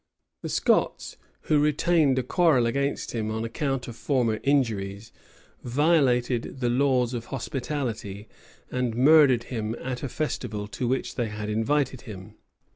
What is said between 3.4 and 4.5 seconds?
account of former